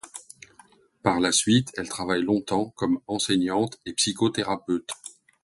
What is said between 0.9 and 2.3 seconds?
Par la suite, elle travaille